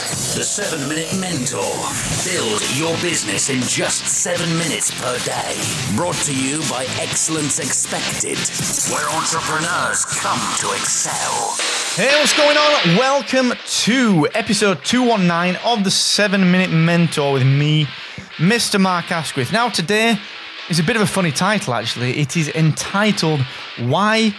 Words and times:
The 0.00 0.42
7 0.42 0.88
Minute 0.88 1.14
Mentor. 1.20 1.60
Build 2.24 2.62
your 2.78 2.96
business 3.02 3.50
in 3.50 3.60
just 3.60 4.06
7 4.06 4.48
minutes 4.56 4.90
per 4.98 5.18
day. 5.26 5.60
Brought 5.94 6.14
to 6.24 6.34
you 6.34 6.60
by 6.70 6.86
Excellence 6.98 7.58
Expected, 7.58 8.38
where 8.90 9.06
entrepreneurs 9.10 10.06
come 10.06 10.40
to 10.60 10.72
excel. 10.72 11.54
Hey, 11.96 12.18
what's 12.18 12.34
going 12.34 12.56
on? 12.56 12.96
Welcome 12.96 13.52
to 13.82 14.26
episode 14.32 14.82
219 14.86 15.60
of 15.66 15.84
the 15.84 15.90
7 15.90 16.50
Minute 16.50 16.70
Mentor 16.70 17.34
with 17.34 17.44
me, 17.44 17.84
Mr. 18.38 18.80
Mark 18.80 19.12
Asquith. 19.12 19.52
Now, 19.52 19.68
today 19.68 20.18
is 20.70 20.78
a 20.78 20.82
bit 20.82 20.96
of 20.96 21.02
a 21.02 21.06
funny 21.06 21.30
title, 21.30 21.74
actually. 21.74 22.18
It 22.18 22.38
is 22.38 22.48
entitled, 22.48 23.40
Why 23.78 24.34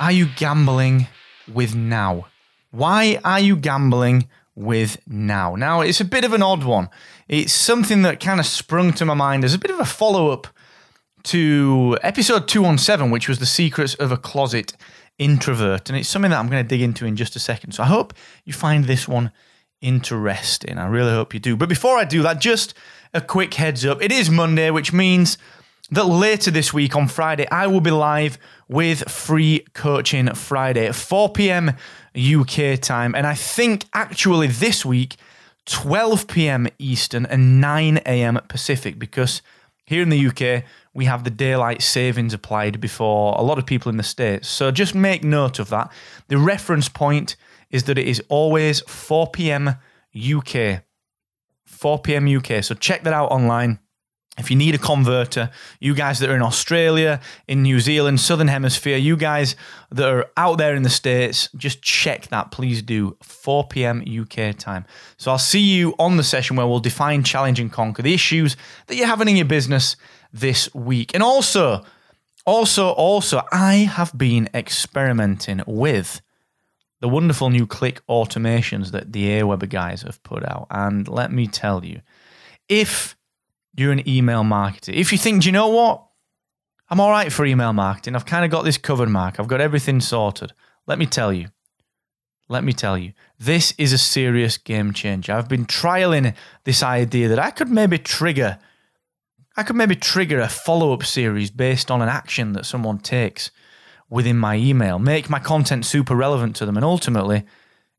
Are 0.00 0.10
You 0.10 0.26
Gambling 0.26 1.06
with 1.46 1.76
Now? 1.76 2.26
Why 2.72 3.20
are 3.22 3.38
you 3.38 3.54
gambling 3.54 4.28
with 4.54 4.98
now? 5.06 5.54
Now, 5.54 5.80
it's 5.80 6.00
a 6.00 6.04
bit 6.04 6.24
of 6.24 6.32
an 6.32 6.42
odd 6.42 6.64
one. 6.64 6.88
It's 7.28 7.52
something 7.52 8.02
that 8.02 8.20
kind 8.20 8.40
of 8.40 8.46
sprung 8.46 8.92
to 8.94 9.04
my 9.04 9.14
mind 9.14 9.44
as 9.44 9.54
a 9.54 9.58
bit 9.58 9.70
of 9.70 9.80
a 9.80 9.84
follow 9.84 10.30
up 10.30 10.46
to 11.24 11.96
episode 12.02 12.48
217, 12.48 13.10
which 13.10 13.28
was 13.28 13.38
The 13.38 13.46
Secrets 13.46 13.94
of 13.94 14.10
a 14.12 14.16
Closet 14.16 14.74
Introvert. 15.18 15.88
And 15.88 15.98
it's 15.98 16.08
something 16.08 16.30
that 16.30 16.38
I'm 16.38 16.48
going 16.48 16.64
to 16.64 16.68
dig 16.68 16.82
into 16.82 17.06
in 17.06 17.16
just 17.16 17.36
a 17.36 17.40
second. 17.40 17.72
So 17.72 17.82
I 17.82 17.86
hope 17.86 18.14
you 18.44 18.52
find 18.52 18.84
this 18.84 19.06
one 19.06 19.30
interesting. 19.80 20.78
I 20.78 20.86
really 20.86 21.12
hope 21.12 21.34
you 21.34 21.40
do. 21.40 21.56
But 21.56 21.68
before 21.68 21.96
I 21.96 22.04
do 22.04 22.22
that, 22.22 22.40
just 22.40 22.74
a 23.14 23.20
quick 23.20 23.54
heads 23.54 23.84
up. 23.84 24.02
It 24.02 24.10
is 24.12 24.30
Monday, 24.30 24.70
which 24.70 24.92
means 24.92 25.38
that 25.90 26.04
later 26.04 26.50
this 26.50 26.72
week 26.72 26.96
on 26.96 27.08
Friday, 27.08 27.46
I 27.50 27.66
will 27.66 27.80
be 27.80 27.90
live 27.90 28.38
with 28.68 29.08
Free 29.10 29.64
Coaching 29.74 30.32
Friday 30.34 30.86
at 30.86 30.94
4 30.94 31.30
p.m. 31.30 31.72
UK 32.16 32.80
time. 32.80 33.14
And 33.14 33.26
I 33.26 33.34
think 33.34 33.84
actually 33.92 34.46
this 34.46 34.84
week, 34.84 35.16
12 35.66 36.28
p.m. 36.28 36.68
Eastern 36.78 37.26
and 37.26 37.60
9 37.60 37.98
a.m. 38.06 38.40
Pacific, 38.48 38.98
because 38.98 39.42
here 39.84 40.02
in 40.02 40.08
the 40.08 40.26
UK, 40.26 40.64
we 40.94 41.04
have 41.06 41.24
the 41.24 41.30
daylight 41.30 41.82
savings 41.82 42.34
applied 42.34 42.80
before 42.80 43.34
a 43.38 43.42
lot 43.42 43.58
of 43.58 43.66
people 43.66 43.90
in 43.90 43.96
the 43.96 44.02
States. 44.02 44.48
So 44.48 44.70
just 44.70 44.94
make 44.94 45.24
note 45.24 45.58
of 45.58 45.68
that. 45.70 45.92
The 46.28 46.38
reference 46.38 46.88
point 46.88 47.36
is 47.70 47.84
that 47.84 47.98
it 47.98 48.06
is 48.06 48.22
always 48.28 48.80
4 48.82 49.30
p.m. 49.30 49.76
UK. 50.14 50.82
4 51.64 51.98
p.m. 52.00 52.36
UK. 52.36 52.62
So 52.62 52.74
check 52.74 53.02
that 53.04 53.12
out 53.12 53.30
online. 53.30 53.78
If 54.38 54.50
you 54.50 54.56
need 54.56 54.74
a 54.74 54.78
converter, 54.78 55.50
you 55.78 55.94
guys 55.94 56.18
that 56.20 56.30
are 56.30 56.34
in 56.34 56.40
Australia, 56.40 57.20
in 57.46 57.62
New 57.62 57.80
Zealand, 57.80 58.18
Southern 58.18 58.48
Hemisphere, 58.48 58.96
you 58.96 59.14
guys 59.14 59.56
that 59.90 60.08
are 60.08 60.30
out 60.38 60.56
there 60.56 60.74
in 60.74 60.84
the 60.84 60.90
States, 60.90 61.50
just 61.54 61.82
check 61.82 62.28
that. 62.28 62.50
Please 62.50 62.80
do. 62.80 63.14
4 63.22 63.68
p.m. 63.68 64.02
UK 64.02 64.56
time. 64.56 64.86
So 65.18 65.30
I'll 65.30 65.38
see 65.38 65.60
you 65.60 65.94
on 65.98 66.16
the 66.16 66.22
session 66.24 66.56
where 66.56 66.66
we'll 66.66 66.80
define, 66.80 67.24
challenge, 67.24 67.60
and 67.60 67.70
conquer 67.70 68.00
the 68.00 68.14
issues 68.14 68.56
that 68.86 68.96
you're 68.96 69.06
having 69.06 69.28
in 69.28 69.36
your 69.36 69.44
business 69.44 69.96
this 70.32 70.74
week. 70.74 71.12
And 71.12 71.22
also, 71.22 71.84
also, 72.46 72.88
also, 72.88 73.42
I 73.52 73.74
have 73.74 74.16
been 74.16 74.48
experimenting 74.54 75.62
with 75.66 76.22
the 77.00 77.08
wonderful 77.08 77.50
new 77.50 77.66
click 77.66 78.00
automations 78.08 78.92
that 78.92 79.12
the 79.12 79.28
Aweber 79.28 79.68
guys 79.68 80.02
have 80.02 80.22
put 80.22 80.42
out. 80.42 80.68
And 80.70 81.06
let 81.06 81.30
me 81.30 81.46
tell 81.48 81.84
you, 81.84 82.00
if 82.68 83.14
you're 83.76 83.92
an 83.92 84.08
email 84.08 84.42
marketer. 84.42 84.92
If 84.94 85.12
you 85.12 85.18
think, 85.18 85.46
you 85.46 85.52
know 85.52 85.68
what? 85.68 86.04
I'm 86.90 87.00
all 87.00 87.10
right 87.10 87.32
for 87.32 87.46
email 87.46 87.72
marketing. 87.72 88.14
I've 88.14 88.26
kind 88.26 88.44
of 88.44 88.50
got 88.50 88.64
this 88.64 88.78
covered, 88.78 89.08
Mark. 89.08 89.40
I've 89.40 89.48
got 89.48 89.60
everything 89.60 90.00
sorted. 90.00 90.52
Let 90.86 90.98
me 90.98 91.06
tell 91.06 91.32
you. 91.32 91.48
Let 92.48 92.64
me 92.64 92.72
tell 92.72 92.98
you. 92.98 93.12
This 93.38 93.72
is 93.78 93.92
a 93.92 93.98
serious 93.98 94.58
game 94.58 94.92
changer. 94.92 95.32
I've 95.32 95.48
been 95.48 95.64
trialing 95.64 96.34
this 96.64 96.82
idea 96.82 97.28
that 97.28 97.38
I 97.38 97.50
could 97.50 97.70
maybe 97.70 97.98
trigger 97.98 98.58
I 99.56 99.62
could 99.62 99.76
maybe 99.76 99.96
trigger 99.96 100.40
a 100.40 100.48
follow-up 100.48 101.04
series 101.04 101.50
based 101.50 101.90
on 101.90 102.00
an 102.00 102.08
action 102.08 102.54
that 102.54 102.64
someone 102.64 102.98
takes 102.98 103.50
within 104.08 104.38
my 104.38 104.56
email, 104.56 104.98
make 104.98 105.28
my 105.28 105.38
content 105.38 105.84
super 105.84 106.14
relevant 106.16 106.56
to 106.56 106.66
them 106.66 106.76
and 106.76 106.84
ultimately 106.84 107.44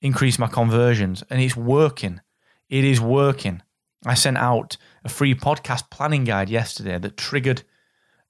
increase 0.00 0.38
my 0.38 0.46
conversions. 0.46 1.24
And 1.28 1.40
it's 1.40 1.56
working. 1.56 2.20
It 2.68 2.84
is 2.84 3.00
working. 3.00 3.62
I 4.04 4.14
sent 4.14 4.38
out 4.38 4.76
a 5.04 5.08
free 5.08 5.34
podcast 5.34 5.90
planning 5.90 6.24
guide 6.24 6.48
yesterday 6.48 6.98
that 6.98 7.16
triggered 7.16 7.62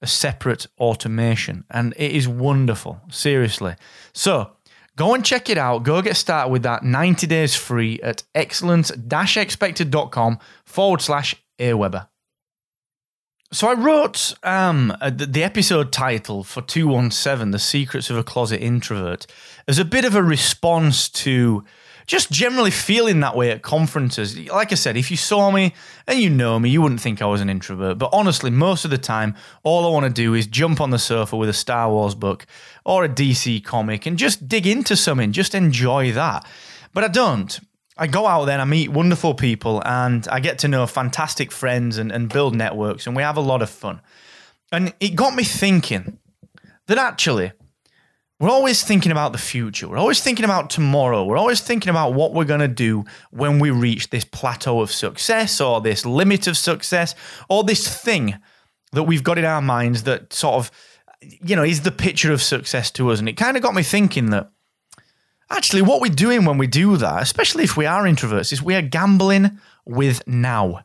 a 0.01 0.07
separate 0.07 0.67
automation, 0.79 1.63
and 1.69 1.93
it 1.95 2.11
is 2.11 2.27
wonderful, 2.27 3.01
seriously. 3.09 3.75
So 4.13 4.51
go 4.95 5.13
and 5.13 5.23
check 5.23 5.49
it 5.49 5.57
out. 5.57 5.83
Go 5.83 6.01
get 6.01 6.17
started 6.17 6.51
with 6.51 6.63
that 6.63 6.83
90 6.83 7.27
days 7.27 7.55
free 7.55 7.99
at 8.01 8.23
excellence 8.33 8.91
expected.com 8.91 10.39
forward 10.65 11.01
slash 11.01 11.35
Aweber. 11.59 12.07
So 13.53 13.67
I 13.67 13.73
wrote 13.73 14.33
um, 14.43 14.95
the 15.01 15.43
episode 15.43 15.91
title 15.91 16.43
for 16.43 16.61
217, 16.61 17.51
The 17.51 17.59
Secrets 17.59 18.09
of 18.09 18.17
a 18.17 18.23
Closet 18.23 18.61
Introvert, 18.61 19.27
as 19.67 19.77
a 19.77 19.83
bit 19.83 20.05
of 20.05 20.15
a 20.15 20.23
response 20.23 21.09
to 21.09 21.65
just 22.11 22.29
generally 22.29 22.71
feeling 22.71 23.21
that 23.21 23.37
way 23.37 23.51
at 23.51 23.61
conferences. 23.61 24.37
Like 24.37 24.73
I 24.73 24.75
said, 24.75 24.97
if 24.97 25.09
you 25.09 25.15
saw 25.15 25.49
me 25.49 25.73
and 26.05 26.19
you 26.19 26.29
know 26.29 26.59
me, 26.59 26.69
you 26.69 26.81
wouldn't 26.81 26.99
think 26.99 27.21
I 27.21 27.25
was 27.25 27.39
an 27.39 27.49
introvert. 27.49 27.99
But 27.99 28.09
honestly, 28.11 28.51
most 28.51 28.83
of 28.83 28.91
the 28.91 28.97
time, 28.97 29.33
all 29.63 29.85
I 29.85 29.89
want 29.91 30.07
to 30.07 30.11
do 30.11 30.33
is 30.33 30.45
jump 30.45 30.81
on 30.81 30.89
the 30.89 30.99
sofa 30.99 31.37
with 31.37 31.47
a 31.47 31.53
Star 31.53 31.89
Wars 31.89 32.13
book 32.13 32.45
or 32.83 33.05
a 33.05 33.09
DC 33.09 33.63
comic 33.63 34.05
and 34.05 34.17
just 34.17 34.49
dig 34.49 34.67
into 34.67 34.97
something, 34.97 35.31
just 35.31 35.55
enjoy 35.55 36.11
that. 36.11 36.45
But 36.93 37.05
I 37.05 37.07
don't. 37.07 37.57
I 37.95 38.07
go 38.07 38.27
out 38.27 38.43
there 38.43 38.55
and 38.55 38.61
I 38.61 38.65
meet 38.65 38.89
wonderful 38.89 39.33
people 39.33 39.81
and 39.85 40.27
I 40.27 40.41
get 40.41 40.59
to 40.59 40.67
know 40.67 40.85
fantastic 40.87 41.49
friends 41.49 41.97
and, 41.97 42.11
and 42.11 42.27
build 42.27 42.53
networks 42.53 43.07
and 43.07 43.15
we 43.15 43.23
have 43.23 43.37
a 43.37 43.41
lot 43.41 43.61
of 43.61 43.69
fun. 43.69 44.01
And 44.69 44.93
it 44.99 45.15
got 45.15 45.33
me 45.33 45.45
thinking 45.45 46.19
that 46.87 46.97
actually, 46.97 47.53
we're 48.41 48.49
always 48.49 48.81
thinking 48.81 49.11
about 49.11 49.33
the 49.33 49.37
future. 49.37 49.87
We're 49.87 49.99
always 49.99 50.19
thinking 50.19 50.45
about 50.45 50.71
tomorrow. 50.71 51.23
We're 51.23 51.37
always 51.37 51.61
thinking 51.61 51.91
about 51.91 52.15
what 52.15 52.33
we're 52.33 52.43
going 52.43 52.61
to 52.61 52.67
do 52.67 53.05
when 53.29 53.59
we 53.59 53.69
reach 53.69 54.09
this 54.09 54.25
plateau 54.25 54.81
of 54.81 54.91
success 54.91 55.61
or 55.61 55.79
this 55.79 56.07
limit 56.07 56.47
of 56.47 56.57
success 56.57 57.13
or 57.49 57.63
this 57.63 57.87
thing 57.87 58.39
that 58.93 59.03
we've 59.03 59.23
got 59.23 59.37
in 59.37 59.45
our 59.45 59.61
minds 59.61 60.03
that 60.03 60.33
sort 60.33 60.55
of, 60.55 60.71
you 61.21 61.55
know, 61.55 61.61
is 61.61 61.81
the 61.81 61.91
picture 61.91 62.33
of 62.33 62.41
success 62.41 62.89
to 62.91 63.11
us. 63.11 63.19
And 63.19 63.29
it 63.29 63.37
kind 63.37 63.57
of 63.57 63.61
got 63.61 63.75
me 63.75 63.83
thinking 63.83 64.31
that 64.31 64.49
actually 65.51 65.83
what 65.83 66.01
we're 66.01 66.09
doing 66.09 66.43
when 66.43 66.57
we 66.57 66.65
do 66.65 66.97
that, 66.97 67.21
especially 67.21 67.63
if 67.63 67.77
we 67.77 67.85
are 67.85 68.05
introverts, 68.05 68.51
is 68.51 68.63
we 68.63 68.73
are 68.73 68.81
gambling 68.81 69.59
with 69.85 70.27
now. 70.27 70.83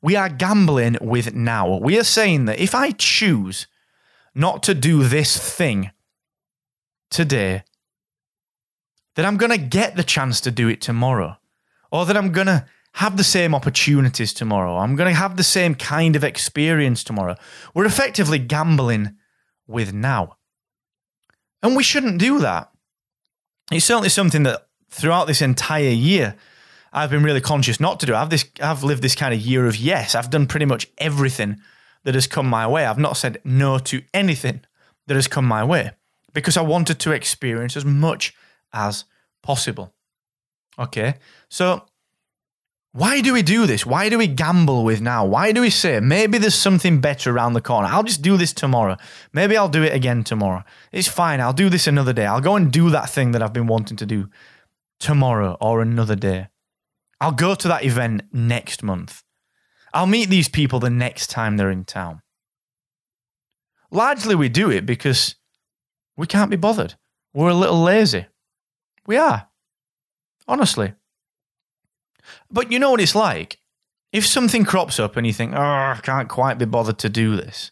We 0.00 0.16
are 0.16 0.30
gambling 0.30 0.96
with 1.02 1.34
now. 1.34 1.76
We 1.76 1.98
are 1.98 2.04
saying 2.04 2.46
that 2.46 2.58
if 2.58 2.74
I 2.74 2.92
choose 2.92 3.66
not 4.34 4.62
to 4.62 4.72
do 4.72 5.04
this 5.04 5.36
thing, 5.36 5.90
today 7.10 7.64
that 9.16 9.24
I'm 9.24 9.36
going 9.36 9.52
to 9.52 9.58
get 9.58 9.96
the 9.96 10.04
chance 10.04 10.40
to 10.42 10.50
do 10.50 10.68
it 10.68 10.80
tomorrow, 10.80 11.36
or 11.90 12.06
that 12.06 12.16
I'm 12.16 12.32
going 12.32 12.46
to 12.46 12.64
have 12.94 13.16
the 13.16 13.24
same 13.24 13.54
opportunities 13.54 14.32
tomorrow. 14.32 14.78
I'm 14.78 14.96
going 14.96 15.12
to 15.12 15.18
have 15.18 15.36
the 15.36 15.42
same 15.42 15.74
kind 15.74 16.16
of 16.16 16.24
experience 16.24 17.04
tomorrow. 17.04 17.36
We're 17.74 17.84
effectively 17.84 18.38
gambling 18.38 19.16
with 19.66 19.92
now. 19.92 20.36
And 21.62 21.76
we 21.76 21.82
shouldn't 21.82 22.18
do 22.18 22.40
that. 22.40 22.70
It's 23.70 23.84
certainly 23.84 24.08
something 24.08 24.42
that 24.44 24.66
throughout 24.90 25.26
this 25.26 25.42
entire 25.42 25.90
year, 25.90 26.34
I've 26.92 27.10
been 27.10 27.22
really 27.22 27.40
conscious 27.40 27.78
not 27.78 28.00
to 28.00 28.06
do. 28.06 28.14
I've 28.14 28.30
this 28.30 28.44
I've 28.60 28.82
lived 28.82 29.02
this 29.02 29.14
kind 29.14 29.32
of 29.32 29.40
year 29.40 29.66
of 29.66 29.76
yes. 29.76 30.14
I've 30.16 30.30
done 30.30 30.46
pretty 30.46 30.66
much 30.66 30.88
everything 30.98 31.60
that 32.02 32.14
has 32.14 32.26
come 32.26 32.48
my 32.48 32.66
way. 32.66 32.84
I've 32.84 32.98
not 32.98 33.16
said 33.16 33.40
no 33.44 33.78
to 33.78 34.02
anything 34.12 34.62
that 35.06 35.14
has 35.14 35.28
come 35.28 35.44
my 35.44 35.62
way 35.62 35.92
because 36.32 36.56
I 36.56 36.62
wanted 36.62 36.98
to 37.00 37.12
experience 37.12 37.76
as 37.76 37.84
much 37.84 38.34
as 38.72 39.04
possible. 39.42 39.94
Okay, 40.78 41.14
so 41.48 41.84
why 42.92 43.20
do 43.20 43.32
we 43.32 43.42
do 43.42 43.66
this? 43.66 43.86
Why 43.86 44.08
do 44.08 44.18
we 44.18 44.26
gamble 44.26 44.84
with 44.84 45.00
now? 45.00 45.24
Why 45.24 45.52
do 45.52 45.60
we 45.60 45.70
say 45.70 46.00
maybe 46.00 46.38
there's 46.38 46.56
something 46.56 47.00
better 47.00 47.30
around 47.30 47.52
the 47.52 47.60
corner? 47.60 47.88
I'll 47.88 48.02
just 48.02 48.22
do 48.22 48.36
this 48.36 48.52
tomorrow. 48.52 48.96
Maybe 49.32 49.56
I'll 49.56 49.68
do 49.68 49.84
it 49.84 49.94
again 49.94 50.24
tomorrow. 50.24 50.64
It's 50.90 51.06
fine. 51.06 51.40
I'll 51.40 51.52
do 51.52 51.68
this 51.68 51.86
another 51.86 52.12
day. 52.12 52.26
I'll 52.26 52.40
go 52.40 52.56
and 52.56 52.72
do 52.72 52.90
that 52.90 53.08
thing 53.08 53.30
that 53.32 53.42
I've 53.42 53.52
been 53.52 53.68
wanting 53.68 53.96
to 53.98 54.06
do 54.06 54.28
tomorrow 54.98 55.56
or 55.60 55.82
another 55.82 56.16
day. 56.16 56.48
I'll 57.20 57.32
go 57.32 57.54
to 57.54 57.68
that 57.68 57.84
event 57.84 58.22
next 58.32 58.82
month. 58.82 59.22
I'll 59.94 60.06
meet 60.06 60.28
these 60.28 60.48
people 60.48 60.80
the 60.80 60.90
next 60.90 61.28
time 61.28 61.56
they're 61.56 61.70
in 61.70 61.84
town. 61.84 62.22
Largely, 63.92 64.34
we 64.34 64.48
do 64.48 64.70
it 64.70 64.86
because 64.86 65.36
we 66.20 66.26
can't 66.26 66.50
be 66.50 66.56
bothered. 66.56 66.96
We're 67.32 67.48
a 67.48 67.54
little 67.54 67.82
lazy. 67.82 68.26
We 69.06 69.16
are. 69.16 69.48
Honestly. 70.46 70.92
But 72.50 72.70
you 72.70 72.78
know 72.78 72.90
what 72.90 73.00
it's 73.00 73.14
like? 73.14 73.58
If 74.12 74.26
something 74.26 74.66
crops 74.66 75.00
up 75.00 75.16
and 75.16 75.26
you 75.26 75.32
think, 75.32 75.54
oh, 75.54 75.58
I 75.58 75.98
can't 76.02 76.28
quite 76.28 76.58
be 76.58 76.66
bothered 76.66 76.98
to 76.98 77.08
do 77.08 77.36
this, 77.36 77.70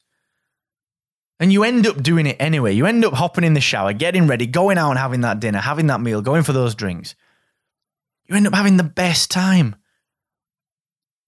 and 1.38 1.52
you 1.52 1.62
end 1.62 1.86
up 1.86 2.02
doing 2.02 2.26
it 2.26 2.36
anyway, 2.40 2.72
you 2.72 2.86
end 2.86 3.04
up 3.04 3.12
hopping 3.12 3.44
in 3.44 3.52
the 3.52 3.60
shower, 3.60 3.92
getting 3.92 4.26
ready, 4.26 4.46
going 4.46 4.78
out 4.78 4.90
and 4.90 4.98
having 4.98 5.20
that 5.20 5.40
dinner, 5.40 5.58
having 5.58 5.88
that 5.88 6.00
meal, 6.00 6.22
going 6.22 6.42
for 6.42 6.54
those 6.54 6.74
drinks, 6.74 7.14
you 8.24 8.34
end 8.34 8.46
up 8.46 8.54
having 8.54 8.78
the 8.78 8.82
best 8.82 9.30
time. 9.30 9.76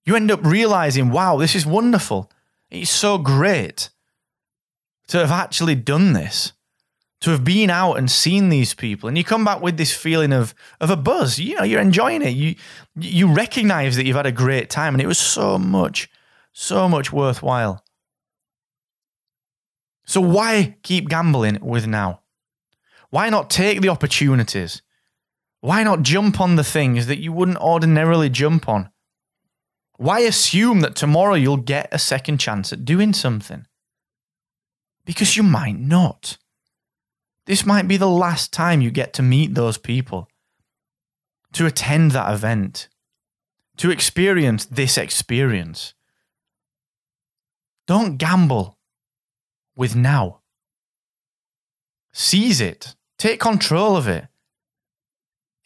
You 0.07 0.17
end 0.17 0.31
up 0.31 0.43
realizing, 0.43 1.11
wow, 1.11 1.37
this 1.37 1.55
is 1.55 1.67
wonderful. 1.67 2.31
It's 2.71 2.91
so 2.91 3.19
great 3.19 3.91
to 5.09 5.19
have 5.19 5.31
actually 5.31 5.75
done 5.75 6.15
this 6.15 6.55
to 7.21 7.31
have 7.31 7.45
been 7.45 7.71
out 7.71 7.95
and 7.95 8.11
seen 8.11 8.49
these 8.49 8.73
people 8.73 9.09
and 9.09 9.19
you 9.19 9.25
come 9.25 9.45
back 9.45 9.61
with 9.61 9.77
this 9.77 9.95
feeling 9.95 10.33
of 10.33 10.55
of 10.81 10.91
a 10.91 10.97
buzz. 10.97 11.39
You 11.39 11.57
know 11.57 11.65
you're 11.65 11.81
enjoying 11.81 12.23
it. 12.23 12.31
You 12.31 12.55
you 12.97 13.33
recognize 13.33 13.97
that 13.97 14.07
you've 14.07 14.17
had 14.17 14.27
a 14.27 14.33
great 14.33 14.71
time 14.71 14.95
and 14.95 15.03
it 15.03 15.07
was 15.07 15.19
so 15.19 15.59
much 15.59 16.09
so 16.53 16.89
much 16.89 17.13
worthwhile. 17.13 17.85
So 20.05 20.21
why 20.21 20.77
keep 20.83 21.09
gambling 21.09 21.59
with 21.61 21.87
now? 21.87 22.23
Why 23.11 23.29
not 23.29 23.51
take 23.51 23.81
the 23.81 23.89
opportunities? 23.89 24.83
Why 25.61 25.83
not 25.83 26.03
jump 26.03 26.41
on 26.41 26.57
the 26.57 26.65
things 26.65 27.07
that 27.07 27.19
you 27.19 27.33
wouldn't 27.33 27.59
ordinarily 27.59 28.31
jump 28.31 28.69
on? 28.69 28.91
Why 29.97 30.21
assume 30.21 30.81
that 30.81 30.97
tomorrow 30.97 31.35
you'll 31.35 31.59
get 31.59 31.89
a 31.93 31.99
second 31.99 32.39
chance 32.39 32.73
at 32.73 32.87
doing 32.87 33.13
something? 33.13 33.67
Because 35.05 35.37
you 35.37 35.43
might 35.43 35.79
not 35.79 36.39
this 37.50 37.67
might 37.67 37.88
be 37.88 37.97
the 37.97 38.08
last 38.08 38.52
time 38.52 38.81
you 38.81 38.93
get 38.93 39.12
to 39.12 39.23
meet 39.23 39.56
those 39.56 39.76
people, 39.76 40.29
to 41.52 41.67
attend 41.67 42.12
that 42.12 42.32
event, 42.32 42.88
to 43.76 43.91
experience 43.91 44.64
this 44.67 44.97
experience. 44.97 45.93
Don't 47.88 48.19
gamble 48.19 48.79
with 49.75 49.97
now. 49.97 50.43
Seize 52.12 52.61
it, 52.61 52.94
take 53.19 53.41
control 53.41 53.97
of 53.97 54.06
it, 54.06 54.29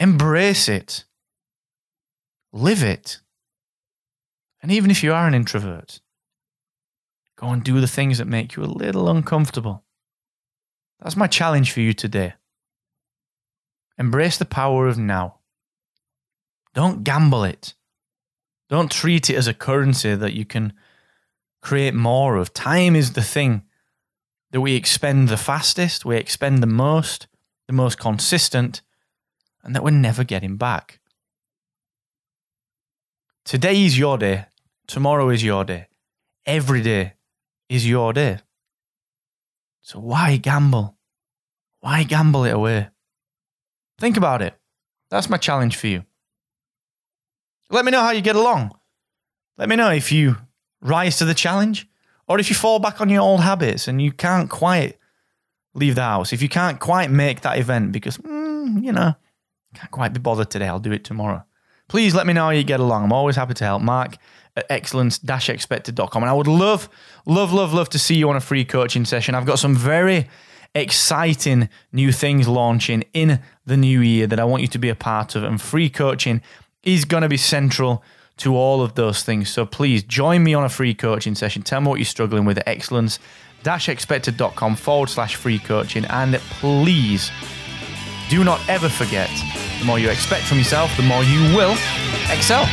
embrace 0.01 0.71
it, 0.71 1.05
live 2.51 2.83
it. 2.83 3.21
And 4.63 4.73
even 4.73 4.91
if 4.91 5.03
you 5.03 5.13
are 5.13 5.27
an 5.29 5.35
introvert, 5.35 6.01
go 7.37 7.49
and 7.49 7.63
do 7.63 7.79
the 7.79 7.87
things 7.87 8.17
that 8.17 8.27
make 8.27 8.57
you 8.57 8.65
a 8.65 8.77
little 8.81 9.11
uncomfortable. 9.11 9.84
That's 11.01 11.17
my 11.17 11.27
challenge 11.27 11.73
for 11.73 11.81
you 11.81 11.93
today. 11.93 12.35
Embrace 13.99 14.39
the 14.39 14.45
power 14.45 14.87
of 14.87 14.99
now. 14.99 15.41
Don't 16.75 17.05
gamble 17.05 17.45
it. 17.45 17.75
Don't 18.69 18.91
treat 18.91 19.31
it 19.31 19.37
as 19.37 19.47
a 19.47 19.55
currency 19.55 20.15
that 20.15 20.33
you 20.33 20.45
can 20.45 20.73
create 21.63 21.95
more 21.95 22.37
of. 22.37 22.53
Time 22.53 22.97
is 22.97 23.13
the 23.13 23.23
thing 23.23 23.63
that 24.51 24.61
we 24.61 24.75
expend 24.75 25.29
the 25.29 25.37
fastest, 25.37 26.05
we 26.05 26.17
expend 26.17 26.63
the 26.63 26.67
most, 26.67 27.27
the 27.67 27.73
most 27.73 27.99
consistent, 27.99 28.83
and 29.63 29.75
that 29.75 29.83
we're 29.83 29.91
never 29.91 30.25
getting 30.25 30.57
back. 30.57 31.01
Today 33.45 33.85
is 33.85 33.99
your 33.99 34.19
day. 34.19 34.47
Tomorrow 34.87 35.29
is 35.31 35.43
your 35.43 35.65
day. 35.65 35.89
Every 36.47 36.83
day 36.83 37.15
is 37.69 37.89
your 37.89 38.13
day. 38.13 38.39
So 39.85 40.01
why 40.01 40.39
gamble? 40.39 40.97
Why 41.81 42.05
gamble 42.05 42.45
it 42.45 42.55
away? 42.55 42.89
Think 43.99 44.17
about 44.17 44.41
it. 44.41 44.59
That's 45.11 45.29
my 45.29 45.37
challenge 45.37 45.77
for 45.77 45.89
you. 45.89 46.05
Let 47.69 47.85
me 47.85 47.91
know 47.91 48.01
how 48.01 48.13
you 48.13 48.23
get 48.23 48.35
along. 48.35 48.73
Let 49.59 49.69
me 49.69 49.77
know 49.77 49.91
if 49.91 50.11
you 50.11 50.39
rise 50.81 51.19
to 51.19 51.27
the 51.27 51.35
challenge 51.35 51.87
or 52.27 52.41
if 52.41 52.49
you 52.49 52.57
fall 52.57 52.79
back 52.79 53.03
on 53.03 53.11
your 53.11 53.21
old 53.21 53.41
habits 53.41 53.87
and 53.87 54.01
you 54.01 54.11
can't 54.11 54.49
quite 54.49 54.97
leave 55.75 55.97
the 55.97 56.03
house. 56.03 56.33
If 56.33 56.41
you 56.41 56.49
can't 56.49 56.81
quite 56.81 57.11
make 57.11 57.43
that 57.43 57.59
event 57.59 57.93
because, 57.93 58.17
mm, 58.17 58.83
you 58.83 58.91
know, 58.91 59.15
can't 59.75 59.91
quite 59.91 60.15
be 60.15 60.19
bothered 60.19 60.51
today, 60.51 60.67
I'll 60.67 60.79
do 60.79 60.93
it 60.93 61.05
tomorrow. 61.05 61.45
Please 61.89 62.15
let 62.15 62.27
me 62.27 62.33
know 62.33 62.45
how 62.45 62.51
you 62.51 62.65
get 62.65 62.81
along. 62.81 63.05
I'm 63.05 63.13
always 63.13 63.37
happy 63.37 63.55
to 63.55 63.65
help. 63.65 63.83
Mark 63.83 64.17
at 64.57 64.67
excellence-expected.com. 64.71 66.23
And 66.23 66.31
I 66.31 66.33
would 66.33 66.47
love, 66.47 66.89
love, 67.27 67.53
love, 67.53 67.73
love 67.73 67.89
to 67.91 67.99
see 67.99 68.15
you 68.15 68.29
on 68.31 68.37
a 68.37 68.41
free 68.41 68.65
coaching 68.65 69.05
session. 69.05 69.35
I've 69.35 69.47
got 69.47 69.59
some 69.59 69.75
very 69.75 70.29
exciting 70.75 71.69
new 71.93 72.13
things 72.13 72.49
launching 72.49 73.05
in 73.13 73.41
the 73.67 73.77
new 73.77 74.01
year 74.01 74.27
that 74.27 74.41
I 74.41 74.45
want 74.45 74.63
you 74.63 74.69
to 74.69 74.79
be 74.79 74.89
a 74.89 74.95
part 74.95 75.35
of. 75.35 75.45
And 75.45 75.61
free 75.61 75.91
coaching 75.91 76.41
is 76.83 77.05
going 77.05 77.23
to 77.23 77.29
be 77.29 77.37
central 77.37 78.03
to 78.39 78.57
all 78.57 78.83
of 78.83 78.95
those 78.95 79.23
things. 79.23 79.49
So 79.49 79.65
please 79.65 80.03
join 80.03 80.43
me 80.43 80.55
on 80.55 80.65
a 80.65 80.69
free 80.69 80.95
coaching 80.95 81.35
session. 81.35 81.63
Tell 81.63 81.81
me 81.81 81.89
what 81.89 81.99
you're 81.99 82.05
struggling 82.05 82.45
with 82.45 82.59
at 82.59 82.69
excellence 82.69 83.19
expected.com 83.67 84.77
forward 84.77 85.09
slash 85.09 85.37
free 85.37 85.59
coaching. 85.59 86.05
And 86.07 86.35
please 86.61 87.31
do 88.29 88.45
not 88.45 88.61
ever 88.69 88.89
forget 88.89 89.31
the 89.85 89.89
more 89.89 89.99
you 89.99 90.09
expect 90.09 90.47
from 90.47 90.57
yourself, 90.57 90.97
the 90.97 91.03
more 91.03 91.23
you 91.25 91.43
will 91.55 91.73
excel. 92.31 92.65